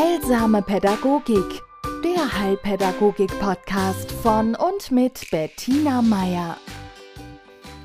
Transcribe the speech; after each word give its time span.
Heilsame 0.00 0.62
Pädagogik, 0.62 1.60
der 2.02 2.38
Heilpädagogik-Podcast 2.40 4.10
von 4.10 4.54
und 4.54 4.90
mit 4.90 5.30
Bettina 5.30 6.00
Meier. 6.00 6.56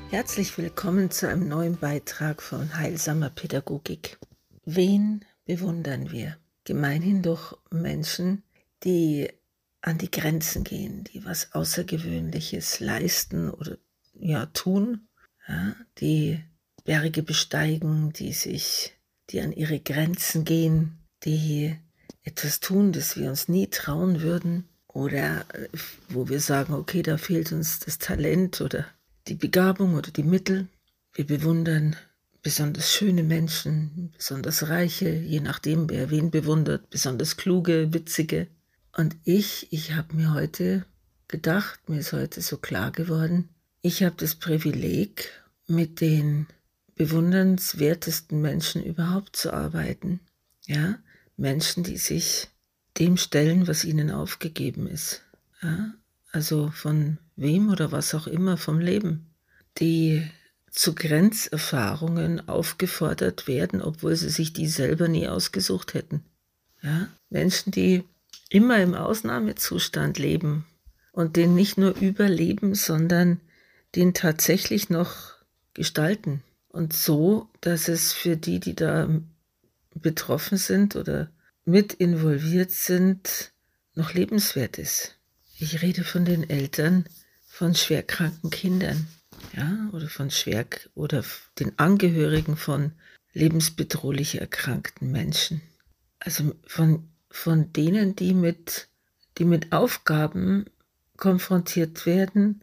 Herzlich 0.08 0.56
willkommen 0.56 1.10
zu 1.10 1.28
einem 1.28 1.46
neuen 1.46 1.76
Beitrag 1.76 2.40
von 2.40 2.74
Heilsamer 2.74 3.28
Pädagogik. 3.28 4.18
Wen 4.64 5.26
bewundern 5.44 6.10
wir? 6.10 6.38
Gemeinhin 6.64 7.20
doch 7.20 7.58
Menschen, 7.70 8.44
die 8.82 9.28
an 9.82 9.98
die 9.98 10.10
Grenzen 10.10 10.64
gehen, 10.64 11.04
die 11.04 11.22
was 11.26 11.52
Außergewöhnliches 11.52 12.80
leisten 12.80 13.50
oder 13.50 13.76
ja 14.14 14.46
tun, 14.46 15.06
ja, 15.46 15.76
die 15.98 16.42
Berge 16.82 17.22
besteigen, 17.22 18.14
die 18.14 18.32
sich, 18.32 18.96
die 19.28 19.42
an 19.42 19.52
ihre 19.52 19.80
Grenzen 19.80 20.46
gehen, 20.46 21.06
die 21.22 21.76
etwas 22.26 22.60
tun, 22.60 22.92
das 22.92 23.16
wir 23.16 23.30
uns 23.30 23.48
nie 23.48 23.68
trauen 23.68 24.20
würden 24.20 24.64
oder 24.88 25.46
äh, 25.54 25.68
wo 26.08 26.28
wir 26.28 26.40
sagen, 26.40 26.74
okay, 26.74 27.02
da 27.02 27.16
fehlt 27.16 27.52
uns 27.52 27.78
das 27.80 27.98
Talent 27.98 28.60
oder 28.60 28.84
die 29.28 29.34
Begabung 29.34 29.94
oder 29.94 30.10
die 30.10 30.24
Mittel. 30.24 30.66
Wir 31.14 31.26
bewundern 31.26 31.96
besonders 32.42 32.92
schöne 32.92 33.22
Menschen, 33.22 34.12
besonders 34.16 34.68
reiche, 34.68 35.08
je 35.08 35.40
nachdem, 35.40 35.88
wer 35.88 36.10
wen 36.10 36.30
bewundert, 36.30 36.90
besonders 36.90 37.36
kluge, 37.36 37.92
witzige. 37.94 38.48
Und 38.96 39.16
ich, 39.24 39.72
ich 39.72 39.94
habe 39.94 40.14
mir 40.14 40.34
heute 40.34 40.84
gedacht, 41.28 41.88
mir 41.88 42.00
ist 42.00 42.12
heute 42.12 42.40
so 42.40 42.56
klar 42.56 42.92
geworden, 42.92 43.48
ich 43.82 44.02
habe 44.02 44.16
das 44.18 44.34
Privileg, 44.34 45.30
mit 45.68 46.00
den 46.00 46.46
bewundernswertesten 46.94 48.40
Menschen 48.40 48.82
überhaupt 48.82 49.36
zu 49.36 49.52
arbeiten. 49.52 50.20
Ja, 50.66 50.98
Menschen, 51.36 51.82
die 51.82 51.96
sich 51.96 52.48
dem 52.98 53.16
stellen, 53.16 53.66
was 53.68 53.84
ihnen 53.84 54.10
aufgegeben 54.10 54.86
ist. 54.86 55.22
Ja? 55.62 55.92
Also 56.32 56.70
von 56.70 57.18
wem 57.36 57.70
oder 57.70 57.92
was 57.92 58.14
auch 58.14 58.26
immer 58.26 58.56
vom 58.56 58.78
Leben. 58.80 59.26
Die 59.78 60.26
zu 60.70 60.94
Grenzerfahrungen 60.94 62.48
aufgefordert 62.48 63.46
werden, 63.46 63.80
obwohl 63.80 64.16
sie 64.16 64.28
sich 64.28 64.52
die 64.52 64.68
selber 64.68 65.08
nie 65.08 65.28
ausgesucht 65.28 65.94
hätten. 65.94 66.22
Ja? 66.82 67.08
Menschen, 67.30 67.72
die 67.72 68.04
immer 68.50 68.78
im 68.78 68.94
Ausnahmezustand 68.94 70.18
leben 70.18 70.66
und 71.12 71.36
den 71.36 71.54
nicht 71.54 71.78
nur 71.78 71.96
überleben, 71.96 72.74
sondern 72.74 73.40
den 73.94 74.14
tatsächlich 74.14 74.90
noch 74.90 75.34
gestalten. 75.74 76.42
Und 76.68 76.92
so, 76.92 77.48
dass 77.62 77.88
es 77.88 78.12
für 78.12 78.36
die, 78.36 78.60
die 78.60 78.74
da 78.74 79.08
betroffen 80.00 80.58
sind 80.58 80.96
oder 80.96 81.30
mit 81.64 81.94
involviert 81.94 82.70
sind, 82.70 83.52
noch 83.94 84.14
lebenswert 84.14 84.78
ist. 84.78 85.16
Ich 85.58 85.82
rede 85.82 86.04
von 86.04 86.24
den 86.24 86.48
Eltern 86.48 87.06
von 87.46 87.74
schwerkranken 87.74 88.50
Kindern, 88.50 89.06
ja, 89.54 89.88
oder 89.92 90.08
von 90.08 90.30
schwer 90.30 90.66
oder 90.94 91.24
den 91.58 91.78
Angehörigen 91.78 92.56
von 92.56 92.92
lebensbedrohlich 93.32 94.40
erkrankten 94.40 95.10
Menschen. 95.10 95.62
Also 96.18 96.54
von, 96.66 97.08
von 97.30 97.72
denen, 97.72 98.16
die 98.16 98.34
mit, 98.34 98.88
die 99.38 99.44
mit 99.44 99.72
Aufgaben 99.72 100.66
konfrontiert 101.16 102.06
werden, 102.06 102.62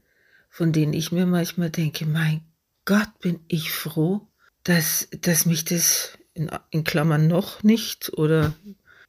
von 0.50 0.72
denen 0.72 0.94
ich 0.94 1.12
mir 1.12 1.26
manchmal 1.26 1.70
denke, 1.70 2.06
mein 2.06 2.42
Gott, 2.86 3.20
bin 3.20 3.40
ich 3.48 3.72
froh, 3.72 4.28
dass, 4.64 5.08
dass 5.22 5.46
mich 5.46 5.66
das 5.66 6.18
in, 6.34 6.50
in 6.70 6.84
Klammern 6.84 7.28
noch 7.28 7.64
nicht 7.64 8.14
oder 8.14 8.54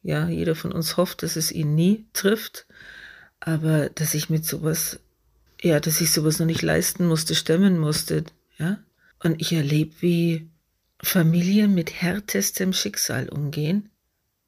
ja, 0.03 0.28
jeder 0.28 0.55
von 0.55 0.72
uns 0.72 0.97
hofft, 0.97 1.22
dass 1.22 1.36
es 1.36 1.50
ihn 1.50 1.75
nie 1.75 2.05
trifft, 2.12 2.67
aber 3.41 3.89
dass 3.89 4.14
ich 4.14 4.28
mit 4.28 4.44
sowas, 4.44 5.00
ja, 5.62 5.80
dass 5.80 6.00
ich 6.00 6.12
sowas 6.12 6.39
noch 6.39 6.46
nicht 6.46 6.62
leisten 6.62 7.07
musste, 7.07 7.35
stemmen 7.35 7.79
musste, 7.79 8.24
ja. 8.58 8.79
Und 9.23 9.40
ich 9.40 9.52
erlebe, 9.52 9.95
wie 10.01 10.51
Familien 11.02 11.74
mit 11.74 12.02
härtestem 12.02 12.74
Schicksal 12.74 13.30
umgehen 13.30 13.89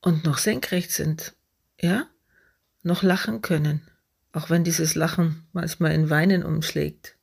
und 0.02 0.24
noch 0.24 0.36
senkrecht 0.36 0.92
sind, 0.92 1.34
ja, 1.80 2.06
noch 2.82 3.02
lachen 3.02 3.40
können, 3.40 3.80
auch 4.32 4.50
wenn 4.50 4.64
dieses 4.64 4.94
Lachen 4.94 5.46
manchmal 5.52 5.92
in 5.92 6.10
Weinen 6.10 6.44
umschlägt, 6.44 7.16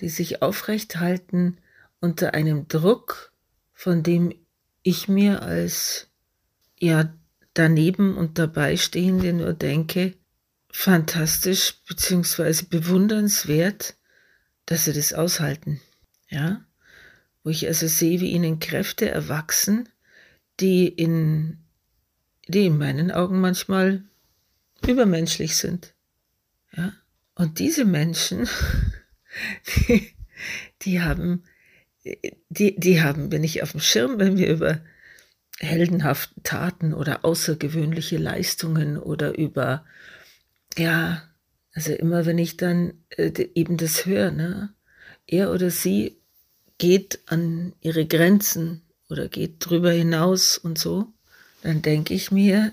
die 0.00 0.08
sich 0.08 0.40
aufrecht 0.40 0.96
halten 0.96 1.58
unter 2.00 2.32
einem 2.32 2.68
Druck, 2.68 3.32
von 3.74 4.02
dem 4.02 4.34
ich 4.88 5.08
mir 5.08 5.42
als 5.42 6.08
ja 6.78 7.12
daneben 7.54 8.16
und 8.16 8.38
dabei 8.38 8.76
stehende 8.76 9.32
nur 9.32 9.52
denke, 9.52 10.14
fantastisch 10.70 11.82
beziehungsweise 11.88 12.66
bewundernswert, 12.66 13.96
dass 14.66 14.84
sie 14.84 14.92
das 14.92 15.12
aushalten. 15.12 15.80
Ja, 16.28 16.64
wo 17.42 17.50
ich 17.50 17.66
also 17.66 17.86
sehe, 17.86 18.20
wie 18.20 18.32
ihnen 18.32 18.60
Kräfte 18.60 19.08
erwachsen, 19.08 19.88
die 20.60 20.86
in, 20.86 21.58
die 22.46 22.66
in 22.66 22.76
meinen 22.76 23.10
Augen 23.10 23.40
manchmal 23.40 24.04
übermenschlich 24.86 25.56
sind. 25.56 25.94
Ja, 26.76 26.92
und 27.34 27.58
diese 27.58 27.84
Menschen, 27.84 28.48
die, 29.88 30.12
die 30.82 31.00
haben 31.00 31.44
die, 32.48 32.78
die 32.78 33.02
haben 33.02 33.30
wir 33.30 33.38
nicht 33.38 33.62
auf 33.62 33.72
dem 33.72 33.80
Schirm, 33.80 34.18
wenn 34.18 34.36
wir 34.36 34.48
über 34.48 34.80
heldenhafte 35.58 36.42
Taten 36.42 36.94
oder 36.94 37.24
außergewöhnliche 37.24 38.16
Leistungen 38.16 38.96
oder 38.96 39.36
über, 39.36 39.84
ja, 40.76 41.22
also 41.72 41.92
immer 41.92 42.26
wenn 42.26 42.38
ich 42.38 42.56
dann 42.56 42.94
äh, 43.10 43.32
eben 43.54 43.76
das 43.76 44.06
höre, 44.06 44.30
ne, 44.30 44.72
er 45.26 45.52
oder 45.52 45.70
sie 45.70 46.16
geht 46.78 47.20
an 47.26 47.72
ihre 47.80 48.06
Grenzen 48.06 48.82
oder 49.08 49.28
geht 49.28 49.56
drüber 49.58 49.90
hinaus 49.90 50.58
und 50.58 50.78
so, 50.78 51.12
dann 51.62 51.82
denke 51.82 52.14
ich 52.14 52.30
mir, 52.30 52.72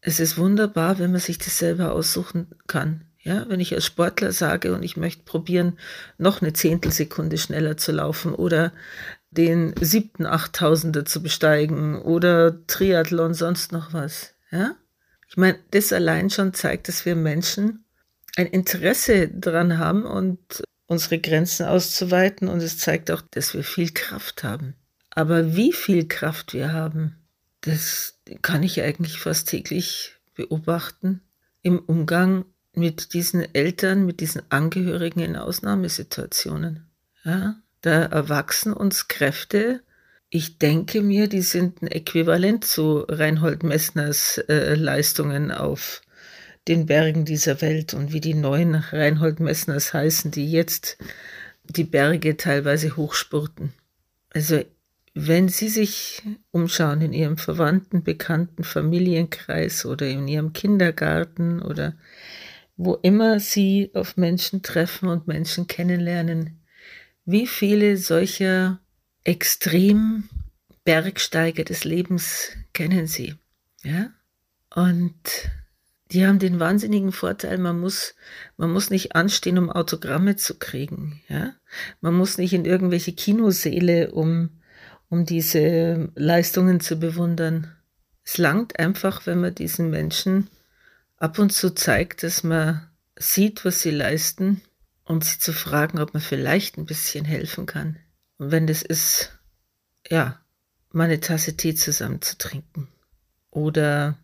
es 0.00 0.20
ist 0.20 0.38
wunderbar, 0.38 0.98
wenn 0.98 1.12
man 1.12 1.20
sich 1.20 1.38
das 1.38 1.58
selber 1.58 1.92
aussuchen 1.92 2.46
kann. 2.66 3.04
Ja, 3.22 3.46
wenn 3.48 3.60
ich 3.60 3.74
als 3.74 3.84
Sportler 3.84 4.32
sage 4.32 4.74
und 4.74 4.82
ich 4.82 4.96
möchte 4.96 5.24
probieren, 5.24 5.78
noch 6.16 6.40
eine 6.40 6.54
Zehntelsekunde 6.54 7.36
schneller 7.36 7.76
zu 7.76 7.92
laufen 7.92 8.34
oder 8.34 8.72
den 9.30 9.74
siebten 9.80 10.26
Achttausender 10.26 11.04
zu 11.04 11.22
besteigen 11.22 12.00
oder 12.00 12.66
Triathlon, 12.66 13.34
sonst 13.34 13.72
noch 13.72 13.92
was. 13.92 14.34
Ja? 14.50 14.74
Ich 15.28 15.36
meine, 15.36 15.58
das 15.70 15.92
allein 15.92 16.30
schon 16.30 16.54
zeigt, 16.54 16.88
dass 16.88 17.04
wir 17.04 17.14
Menschen 17.14 17.84
ein 18.36 18.46
Interesse 18.46 19.28
daran 19.28 19.78
haben 19.78 20.04
und 20.04 20.62
unsere 20.86 21.18
Grenzen 21.18 21.66
auszuweiten 21.66 22.48
und 22.48 22.60
es 22.60 22.78
zeigt 22.78 23.10
auch, 23.10 23.22
dass 23.30 23.54
wir 23.54 23.62
viel 23.62 23.92
Kraft 23.92 24.42
haben. 24.42 24.74
Aber 25.10 25.54
wie 25.54 25.72
viel 25.72 26.08
Kraft 26.08 26.52
wir 26.54 26.72
haben, 26.72 27.16
das 27.60 28.18
kann 28.42 28.62
ich 28.62 28.80
eigentlich 28.82 29.18
fast 29.18 29.48
täglich 29.48 30.16
beobachten 30.34 31.20
im 31.62 31.78
Umgang 31.78 32.44
mit 32.74 33.14
diesen 33.14 33.54
Eltern, 33.54 34.06
mit 34.06 34.20
diesen 34.20 34.42
Angehörigen 34.50 35.20
in 35.20 35.36
Ausnahmesituationen. 35.36 36.86
Ja, 37.24 37.56
da 37.80 38.04
erwachsen 38.04 38.72
uns 38.72 39.08
Kräfte. 39.08 39.82
Ich 40.28 40.58
denke 40.58 41.02
mir, 41.02 41.28
die 41.28 41.42
sind 41.42 41.82
ein 41.82 41.88
Äquivalent 41.88 42.64
zu 42.64 43.04
Reinhold 43.08 43.62
Messners 43.62 44.38
äh, 44.48 44.74
Leistungen 44.74 45.50
auf 45.50 46.02
den 46.68 46.86
Bergen 46.86 47.24
dieser 47.24 47.60
Welt 47.62 47.94
und 47.94 48.12
wie 48.12 48.20
die 48.20 48.34
neuen 48.34 48.74
Reinhold 48.74 49.40
Messners 49.40 49.92
heißen, 49.92 50.30
die 50.30 50.50
jetzt 50.50 50.98
die 51.64 51.84
Berge 51.84 52.36
teilweise 52.36 52.96
hochspurten. 52.96 53.72
Also 54.32 54.62
wenn 55.14 55.48
Sie 55.48 55.68
sich 55.68 56.22
umschauen 56.52 57.00
in 57.00 57.12
Ihrem 57.12 57.36
Verwandten, 57.36 58.04
Bekannten, 58.04 58.62
Familienkreis 58.62 59.84
oder 59.84 60.06
in 60.06 60.28
Ihrem 60.28 60.52
Kindergarten 60.52 61.60
oder 61.60 61.94
wo 62.82 62.94
immer 62.94 63.40
Sie 63.40 63.90
auf 63.92 64.16
Menschen 64.16 64.62
treffen 64.62 65.10
und 65.10 65.28
Menschen 65.28 65.66
kennenlernen, 65.66 66.62
wie 67.26 67.46
viele 67.46 67.98
solcher 67.98 68.80
extrem 69.22 70.30
Bergsteiger 70.84 71.64
des 71.64 71.84
Lebens 71.84 72.52
kennen 72.72 73.06
Sie? 73.06 73.34
Ja? 73.82 74.12
Und 74.74 75.12
die 76.10 76.26
haben 76.26 76.38
den 76.38 76.58
wahnsinnigen 76.58 77.12
Vorteil, 77.12 77.58
man 77.58 77.78
muss, 77.78 78.14
man 78.56 78.72
muss 78.72 78.88
nicht 78.88 79.14
anstehen, 79.14 79.58
um 79.58 79.68
Autogramme 79.68 80.36
zu 80.36 80.58
kriegen. 80.58 81.20
Ja? 81.28 81.52
Man 82.00 82.14
muss 82.14 82.38
nicht 82.38 82.54
in 82.54 82.64
irgendwelche 82.64 83.12
Kinoseele, 83.12 84.10
um, 84.12 84.62
um 85.10 85.26
diese 85.26 86.10
Leistungen 86.14 86.80
zu 86.80 86.96
bewundern. 86.96 87.76
Es 88.24 88.38
langt 88.38 88.78
einfach, 88.78 89.26
wenn 89.26 89.42
man 89.42 89.54
diesen 89.54 89.90
Menschen 89.90 90.48
ab 91.20 91.38
und 91.38 91.50
zu 91.50 91.70
zeigt, 91.70 92.24
dass 92.24 92.42
man 92.42 92.90
sieht, 93.16 93.64
was 93.64 93.82
sie 93.82 93.90
leisten 93.90 94.62
und 95.04 95.24
sie 95.24 95.38
zu 95.38 95.52
fragen, 95.52 96.00
ob 96.00 96.14
man 96.14 96.22
vielleicht 96.22 96.78
ein 96.78 96.86
bisschen 96.86 97.24
helfen 97.24 97.66
kann. 97.66 97.98
Und 98.38 98.50
wenn 98.50 98.66
das 98.66 98.82
ist, 98.82 99.38
ja, 100.08 100.40
mal 100.90 101.04
eine 101.04 101.20
Tasse 101.20 101.56
Tee 101.56 101.74
zusammen 101.74 102.22
zu 102.22 102.38
trinken 102.38 102.88
oder 103.50 104.18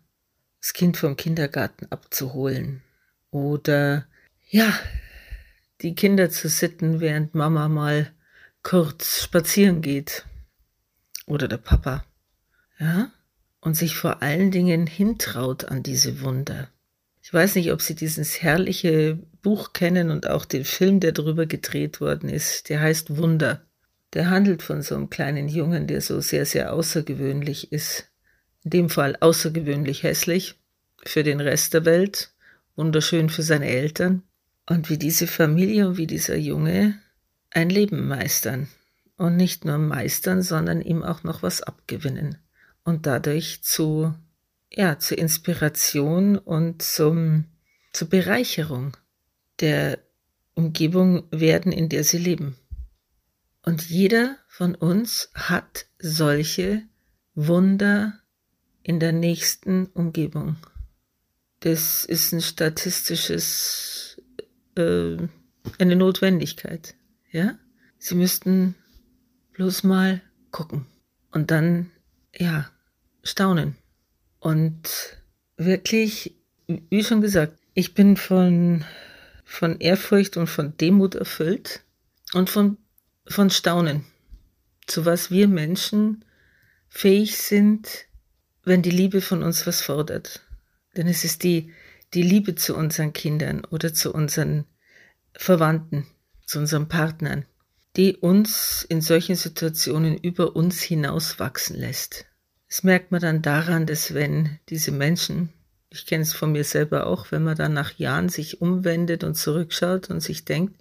das 0.59 0.73
Kind 0.73 0.97
vom 0.97 1.15
Kindergarten 1.15 1.85
abzuholen 1.91 2.81
oder 3.29 4.05
ja, 4.49 4.73
die 5.81 5.93
Kinder 5.93 6.31
zu 6.31 6.49
sitten, 6.49 6.99
während 6.99 7.35
Mama 7.35 7.67
mal 7.67 8.11
kurz 8.63 9.21
spazieren 9.23 9.81
geht 9.81 10.25
oder 11.27 11.47
der 11.47 11.57
Papa. 11.57 12.05
Ja? 12.79 13.11
Und 13.59 13.75
sich 13.75 13.95
vor 13.95 14.23
allen 14.23 14.49
Dingen 14.49 14.87
hintraut 14.87 15.65
an 15.65 15.83
diese 15.83 16.21
Wunder. 16.21 16.69
Ich 17.27 17.33
weiß 17.33 17.55
nicht, 17.55 17.73
ob 17.73 17.81
Sie 17.81 17.93
dieses 17.93 18.41
herrliche 18.41 19.19
Buch 19.41 19.73
kennen 19.73 20.11
und 20.11 20.29
auch 20.29 20.45
den 20.45 20.63
Film, 20.63 21.01
der 21.01 21.11
darüber 21.11 21.45
gedreht 21.45 21.99
worden 21.99 22.29
ist. 22.29 22.69
Der 22.69 22.79
heißt 22.79 23.17
Wunder. 23.17 23.67
Der 24.13 24.29
handelt 24.29 24.63
von 24.63 24.81
so 24.81 24.95
einem 24.95 25.09
kleinen 25.09 25.49
Jungen, 25.49 25.87
der 25.87 25.99
so 25.99 26.21
sehr, 26.21 26.45
sehr 26.45 26.71
außergewöhnlich 26.71 27.73
ist. 27.73 28.09
In 28.63 28.69
dem 28.69 28.89
Fall 28.89 29.17
außergewöhnlich 29.19 30.03
hässlich 30.03 30.55
für 31.03 31.23
den 31.23 31.41
Rest 31.41 31.73
der 31.73 31.83
Welt, 31.83 32.31
wunderschön 32.77 33.27
für 33.27 33.43
seine 33.43 33.67
Eltern. 33.67 34.23
Und 34.65 34.89
wie 34.89 34.97
diese 34.97 35.27
Familie 35.27 35.89
und 35.89 35.97
wie 35.97 36.07
dieser 36.07 36.37
Junge 36.37 36.97
ein 37.49 37.69
Leben 37.69 38.07
meistern. 38.07 38.69
Und 39.17 39.35
nicht 39.35 39.65
nur 39.65 39.79
meistern, 39.79 40.41
sondern 40.41 40.81
ihm 40.81 41.03
auch 41.03 41.23
noch 41.23 41.43
was 41.43 41.61
abgewinnen. 41.61 42.37
Und 42.85 43.05
dadurch 43.05 43.63
zu 43.63 44.15
ja, 44.77 44.99
zur 44.99 45.17
Inspiration 45.17 46.37
und 46.37 46.83
zum, 46.83 47.45
zur 47.93 48.09
Bereicherung 48.09 48.95
der 49.59 49.97
Umgebung 50.53 51.23
werden, 51.31 51.71
in 51.71 51.89
der 51.89 52.03
sie 52.03 52.19
leben. 52.19 52.55
Und 53.63 53.89
jeder 53.89 54.37
von 54.47 54.75
uns 54.75 55.31
hat 55.33 55.87
solche 55.97 56.83
Wunder 57.33 58.19
in 58.83 58.99
der 58.99 59.13
nächsten 59.13 59.87
Umgebung. 59.87 60.57
Das 61.61 62.05
ist 62.05 62.31
ein 62.31 62.41
statistisches, 62.41 64.21
äh, 64.75 65.17
eine 65.79 65.95
Notwendigkeit. 65.95 66.93
Ja, 67.31 67.57
Sie 67.97 68.13
müssten 68.13 68.75
bloß 69.53 69.83
mal 69.83 70.21
gucken 70.51 70.85
und 71.31 71.49
dann, 71.49 71.89
ja, 72.31 72.69
staunen. 73.23 73.75
Und 74.39 75.17
wirklich, 75.57 76.35
wie 76.67 77.03
schon 77.03 77.21
gesagt, 77.21 77.57
ich 77.73 77.93
bin 77.93 78.17
von, 78.17 78.85
von 79.43 79.79
Ehrfurcht 79.79 80.37
und 80.37 80.47
von 80.47 80.75
Demut 80.77 81.15
erfüllt 81.15 81.83
und 82.33 82.49
von, 82.49 82.77
von 83.27 83.49
Staunen, 83.49 84.05
zu 84.85 85.05
was 85.05 85.31
wir 85.31 85.47
Menschen 85.47 86.25
fähig 86.89 87.37
sind, 87.37 88.07
wenn 88.63 88.81
die 88.81 88.91
Liebe 88.91 89.21
von 89.21 89.43
uns 89.43 89.65
was 89.67 89.81
fordert. 89.81 90.41
Denn 90.95 91.07
es 91.07 91.23
ist 91.23 91.43
die, 91.43 91.71
die 92.13 92.23
Liebe 92.23 92.55
zu 92.55 92.75
unseren 92.75 93.13
Kindern 93.13 93.63
oder 93.65 93.93
zu 93.93 94.13
unseren 94.13 94.65
Verwandten, 95.33 96.07
zu 96.45 96.59
unseren 96.59 96.87
Partnern, 96.87 97.45
die 97.95 98.15
uns 98.15 98.85
in 98.87 99.01
solchen 99.01 99.35
Situationen 99.35 100.17
über 100.17 100.55
uns 100.55 100.81
hinaus 100.81 101.39
wachsen 101.39 101.77
lässt. 101.77 102.25
Das 102.67 102.83
merkt 102.83 103.11
man 103.11 103.21
dann 103.21 103.41
daran, 103.41 103.85
dass 103.85 104.13
wenn 104.13 104.59
diese 104.69 104.91
Menschen, 104.91 105.53
ich 105.89 106.05
kenne 106.05 106.23
es 106.23 106.33
von 106.33 106.51
mir 106.51 106.63
selber 106.63 107.07
auch, 107.07 107.31
wenn 107.31 107.43
man 107.43 107.55
dann 107.55 107.73
nach 107.73 107.97
Jahren 107.97 108.29
sich 108.29 108.61
umwendet 108.61 109.23
und 109.23 109.35
zurückschaut 109.35 110.09
und 110.09 110.19
sich 110.19 110.43
denkt, 110.43 110.75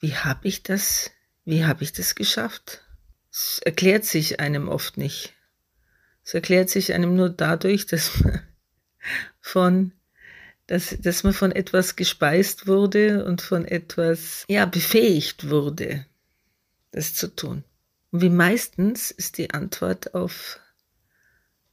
wie 0.00 0.14
habe 0.14 0.46
ich 0.48 0.62
das, 0.62 1.10
wie 1.44 1.64
habe 1.64 1.84
ich 1.84 1.92
das 1.92 2.14
geschafft? 2.14 2.82
Es 3.30 3.60
erklärt 3.64 4.04
sich 4.04 4.40
einem 4.40 4.68
oft 4.68 4.96
nicht. 4.96 5.34
Es 6.24 6.34
erklärt 6.34 6.68
sich 6.68 6.92
einem 6.92 7.14
nur 7.14 7.30
dadurch, 7.30 7.86
dass 7.86 8.20
man 8.20 8.42
von, 9.40 9.92
dass, 10.66 10.96
dass 11.00 11.22
man 11.22 11.32
von 11.32 11.52
etwas 11.52 11.96
gespeist 11.96 12.66
wurde 12.66 13.24
und 13.24 13.40
von 13.40 13.64
etwas, 13.64 14.44
ja, 14.48 14.66
befähigt 14.66 15.48
wurde, 15.48 16.04
das 16.90 17.14
zu 17.14 17.34
tun. 17.34 17.64
Und 18.10 18.20
wie 18.20 18.30
meistens 18.30 19.10
ist 19.10 19.38
die 19.38 19.50
Antwort 19.50 20.14
auf 20.14 20.60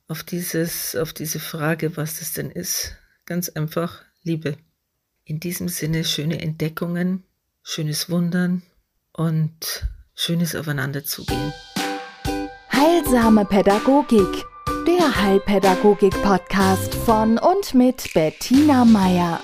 auf, 0.07 0.23
dieses, 0.23 0.95
auf 0.95 1.13
diese 1.13 1.39
Frage, 1.39 1.97
was 1.97 2.19
das 2.19 2.33
denn 2.33 2.51
ist. 2.51 2.95
Ganz 3.25 3.49
einfach 3.49 4.03
Liebe. 4.23 4.57
In 5.23 5.39
diesem 5.39 5.69
Sinne 5.69 6.03
schöne 6.03 6.41
Entdeckungen, 6.41 7.23
schönes 7.63 8.09
Wundern 8.09 8.61
und 9.13 9.87
schönes 10.13 10.55
Aufeinanderzugehen. 10.55 11.53
Heilsame 12.71 13.45
Pädagogik, 13.45 14.45
der 14.87 15.21
Heilpädagogik-Podcast 15.23 16.93
von 16.93 17.39
und 17.39 17.73
mit 17.73 18.13
Bettina 18.13 18.85
Meier. 18.85 19.41